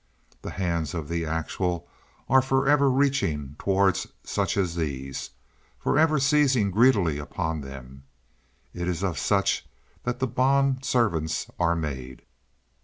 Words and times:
The 0.41 0.49
hands 0.57 0.95
of 0.95 1.07
the 1.09 1.27
actual 1.27 1.87
are 2.27 2.41
forever 2.41 2.89
reaching 2.89 3.55
toward 3.59 3.99
such 4.23 4.57
as 4.57 4.73
these—forever 4.75 6.17
seizing 6.19 6.71
greedily 6.71 7.19
upon 7.19 7.61
them. 7.61 8.05
It 8.73 8.87
is 8.87 9.03
of 9.03 9.19
such 9.19 9.69
that 10.01 10.17
the 10.17 10.25
bond 10.25 10.83
servants 10.85 11.51
are 11.59 11.75
made. 11.75 12.23